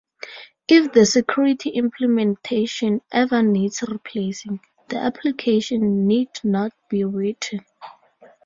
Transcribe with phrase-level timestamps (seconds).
[0.67, 7.63] If the security implementation ever needs replacing, the application need not be rewritten.